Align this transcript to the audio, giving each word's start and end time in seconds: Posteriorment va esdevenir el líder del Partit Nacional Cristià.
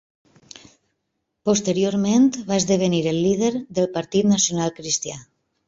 Posteriorment 1.49 2.25
va 2.49 2.59
esdevenir 2.63 3.03
el 3.13 3.21
líder 3.29 3.53
del 3.61 3.93
Partit 4.01 4.33
Nacional 4.35 4.77
Cristià. 4.83 5.23